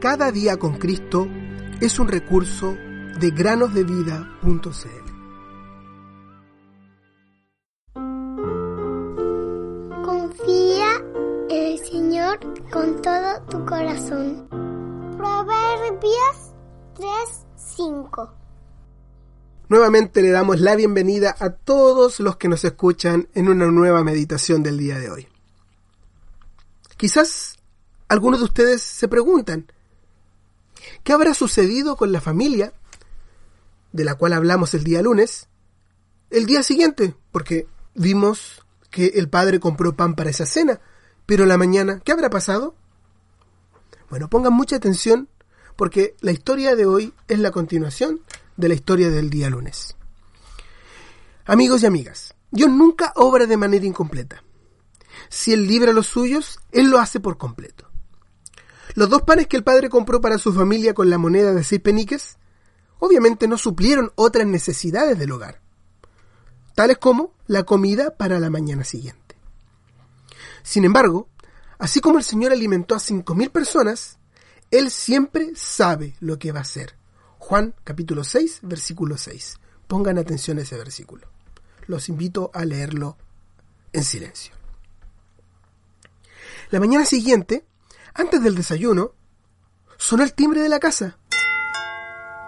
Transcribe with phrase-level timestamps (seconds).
[0.00, 1.28] Cada día con Cristo
[1.78, 2.74] es un recurso
[3.20, 4.62] de granosdevida.cl.
[10.02, 11.04] Confía
[11.50, 12.38] en el Señor
[12.70, 14.48] con todo tu corazón.
[15.18, 16.54] Proverbios
[16.96, 18.30] 3:5
[19.68, 24.62] Nuevamente le damos la bienvenida a todos los que nos escuchan en una nueva meditación
[24.62, 25.28] del día de hoy.
[26.96, 27.58] Quizás
[28.08, 29.66] algunos de ustedes se preguntan,
[31.02, 32.72] ¿qué habrá sucedido con la familia
[33.92, 35.48] de la cual hablamos el día lunes
[36.30, 37.14] el día siguiente?
[37.32, 40.80] Porque vimos que el padre compró pan para esa cena,
[41.26, 42.74] pero la mañana, ¿qué habrá pasado?
[44.08, 45.28] Bueno, pongan mucha atención
[45.76, 48.20] porque la historia de hoy es la continuación
[48.56, 49.96] de la historia del día lunes.
[51.46, 54.42] Amigos y amigas, Dios nunca obra de manera incompleta.
[55.28, 57.89] Si Él libra a los suyos, Él lo hace por completo.
[58.94, 61.80] Los dos panes que el padre compró para su familia con la moneda de seis
[61.80, 62.36] peniques,
[62.98, 65.60] obviamente no suplieron otras necesidades del hogar,
[66.74, 69.36] tales como la comida para la mañana siguiente.
[70.62, 71.28] Sin embargo,
[71.78, 74.18] así como el Señor alimentó a cinco mil personas,
[74.70, 76.96] Él siempre sabe lo que va a hacer.
[77.38, 79.58] Juan capítulo 6, versículo 6.
[79.86, 81.26] Pongan atención a ese versículo.
[81.86, 83.16] Los invito a leerlo
[83.92, 84.54] en silencio.
[86.70, 87.64] La mañana siguiente,
[88.14, 89.12] antes del desayuno,
[89.96, 91.18] sonó el timbre de la casa.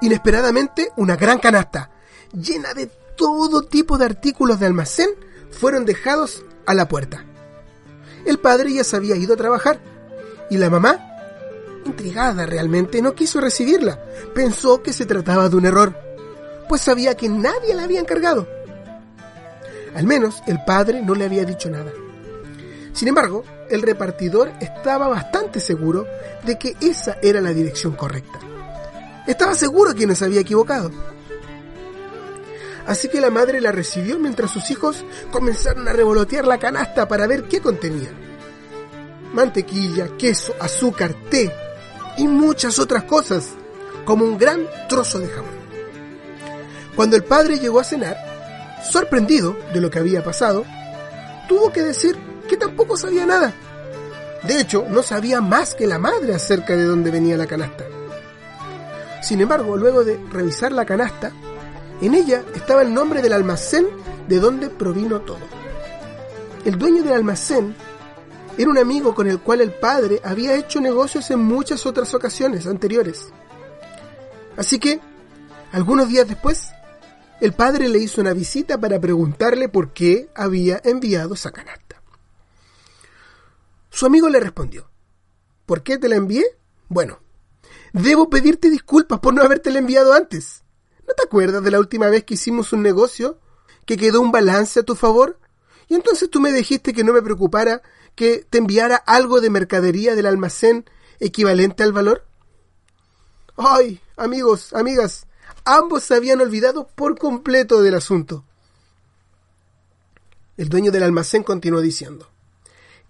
[0.00, 1.90] Inesperadamente, una gran canasta,
[2.32, 5.10] llena de todo tipo de artículos de almacén,
[5.50, 7.24] fueron dejados a la puerta.
[8.24, 9.80] El padre ya se había ido a trabajar
[10.50, 10.98] y la mamá,
[11.84, 14.02] intrigada realmente, no quiso recibirla.
[14.34, 15.96] Pensó que se trataba de un error,
[16.68, 18.46] pues sabía que nadie la había encargado.
[19.94, 21.90] Al menos el padre no le había dicho nada.
[22.98, 26.04] Sin embargo, el repartidor estaba bastante seguro
[26.44, 28.40] de que esa era la dirección correcta.
[29.24, 30.90] Estaba seguro que no se había equivocado.
[32.88, 37.28] Así que la madre la recibió mientras sus hijos comenzaron a revolotear la canasta para
[37.28, 38.10] ver qué contenía.
[39.32, 41.54] Mantequilla, queso, azúcar, té
[42.16, 43.50] y muchas otras cosas,
[44.04, 45.54] como un gran trozo de jamón.
[46.96, 48.16] Cuando el padre llegó a cenar,
[48.90, 50.64] sorprendido de lo que había pasado,
[51.48, 52.27] tuvo que decir
[52.98, 53.54] sabía nada.
[54.42, 57.84] De hecho, no sabía más que la madre acerca de dónde venía la canasta.
[59.22, 61.32] Sin embargo, luego de revisar la canasta,
[62.00, 63.86] en ella estaba el nombre del almacén
[64.28, 65.40] de donde provino todo.
[66.64, 67.74] El dueño del almacén
[68.56, 72.66] era un amigo con el cual el padre había hecho negocios en muchas otras ocasiones
[72.66, 73.26] anteriores.
[74.56, 75.00] Así que,
[75.72, 76.70] algunos días después,
[77.40, 81.87] el padre le hizo una visita para preguntarle por qué había enviado esa canasta.
[83.98, 84.88] Su amigo le respondió,
[85.66, 86.44] ¿por qué te la envié?
[86.88, 87.18] Bueno,
[87.92, 90.62] debo pedirte disculpas por no habértela enviado antes.
[91.04, 93.40] ¿No te acuerdas de la última vez que hicimos un negocio?
[93.86, 95.40] ¿Que quedó un balance a tu favor?
[95.88, 97.82] Y entonces tú me dijiste que no me preocupara
[98.14, 100.88] que te enviara algo de mercadería del almacén
[101.18, 102.24] equivalente al valor.
[103.56, 105.26] Ay, amigos, amigas,
[105.64, 108.44] ambos se habían olvidado por completo del asunto.
[110.56, 112.30] El dueño del almacén continuó diciendo,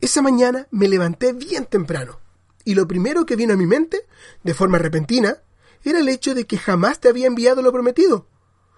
[0.00, 2.20] esa mañana me levanté bien temprano,
[2.64, 4.06] y lo primero que vino a mi mente,
[4.44, 5.38] de forma repentina,
[5.84, 8.26] era el hecho de que jamás te había enviado lo prometido.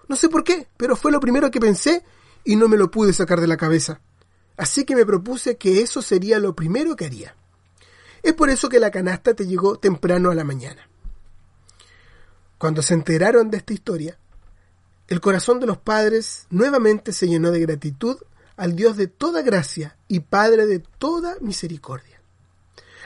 [0.07, 2.03] No sé por qué, pero fue lo primero que pensé
[2.43, 4.01] y no me lo pude sacar de la cabeza.
[4.57, 7.35] Así que me propuse que eso sería lo primero que haría.
[8.23, 10.87] Es por eso que la canasta te llegó temprano a la mañana.
[12.57, 14.17] Cuando se enteraron de esta historia,
[15.07, 18.17] el corazón de los padres nuevamente se llenó de gratitud
[18.57, 22.21] al Dios de toda gracia y Padre de toda misericordia.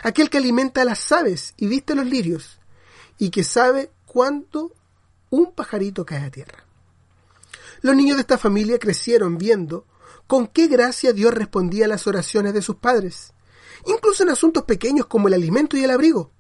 [0.03, 2.59] Aquel que alimenta a las aves y viste los lirios,
[3.17, 4.73] y que sabe cuánto
[5.29, 6.66] un pajarito cae a tierra.
[7.81, 9.85] Los niños de esta familia crecieron viendo
[10.28, 13.34] con qué gracia Dios respondía a las oraciones de sus padres,
[13.85, 16.31] incluso en asuntos pequeños como el alimento y el abrigo.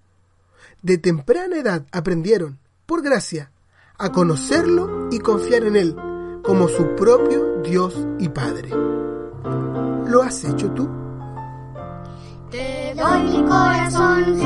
[0.81, 3.51] De temprana edad aprendieron, por gracia,
[3.97, 6.14] a conocerlo y confiar en Él
[6.45, 8.69] como su propio Dios y Padre.
[10.07, 10.87] ¿Lo has hecho tú?
[12.51, 14.39] Te doy mi corazón,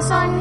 [0.00, 0.39] corazón